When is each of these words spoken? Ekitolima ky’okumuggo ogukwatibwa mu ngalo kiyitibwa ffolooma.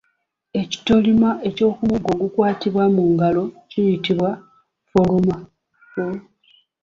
Ekitolima 0.61 1.29
ky’okumuggo 1.55 2.09
ogukwatibwa 2.15 2.83
mu 2.95 3.03
ngalo 3.11 3.43
kiyitibwa 3.69 4.29
ffolooma. 4.85 5.37